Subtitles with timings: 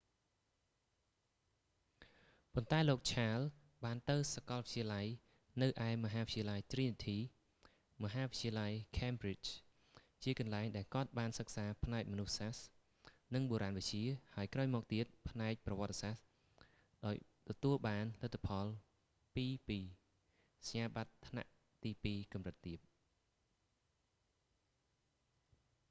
[2.53, 3.53] ប៉ុន្តែលោក ឆាល charles
[3.85, 5.07] បានទៅសាកលវិទ្យាល័យ
[5.61, 9.47] នៅឯមហាវិទ្យាល័យទ្រីនីធី trinity college មហាវិទ្យាល័យ ខេមប្រ៊ីជ cambridge
[10.23, 12.65] ជាកន្លែងដែលគាត់បានសិក្សាផ្នែកមនុស្សសាស្ត្រ
[13.33, 16.23] និងបុរាណវិទ្យា ហើយក្រោយមកទៀតផ្នែកប្រវត្តិសាស្ត្រ
[17.05, 17.15] ដោយ
[17.49, 18.65] ទទួលបានលទ្ធផល
[19.35, 19.69] 2:2
[20.67, 21.49] សញ្ញាបត្រថ្នាក់
[21.83, 22.79] ទីពីរកម្រិតទាប